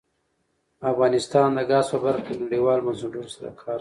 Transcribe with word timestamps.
افغانستان 0.91 1.49
د 1.57 1.59
ګاز 1.69 1.85
په 1.91 1.97
برخه 2.05 2.21
کې 2.27 2.41
نړیوالو 2.43 2.85
بنسټونو 2.85 3.29
سره 3.35 3.49
کار 3.57 3.59
کوي. 3.59 3.69